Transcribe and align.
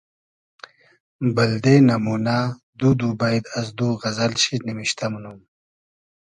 بئلدې 1.35 1.75
نئمونۂ 1.87 2.39
دو 2.79 2.89
دو 2.99 3.09
بݷت 3.19 3.45
از 3.57 3.67
دو 3.77 3.87
غئزئل 4.01 4.33
شی 4.41 4.55
نیمشتۂ 4.67 5.05
مونوم 5.11 5.39